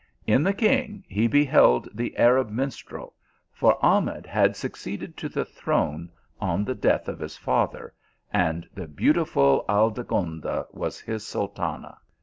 [0.25, 3.13] In the king, he beheld the Arab minstrel,
[3.51, 7.93] for Ah med had succeeded to the throne on the death of his father,
[8.33, 11.99] and the beautiful Aldegonda was bis Sultana.